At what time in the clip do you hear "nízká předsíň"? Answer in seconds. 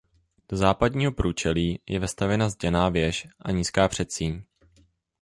3.51-4.43